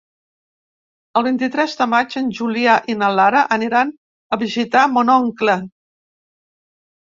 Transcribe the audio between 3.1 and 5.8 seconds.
Lara aniran a visitar mon oncle.